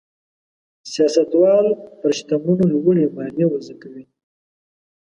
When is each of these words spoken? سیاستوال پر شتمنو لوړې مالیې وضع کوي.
سیاستوال 0.91 1.67
پر 1.99 2.11
شتمنو 2.17 2.65
لوړې 2.71 3.05
مالیې 3.15 3.45
وضع 3.51 3.75
کوي. 3.81 4.03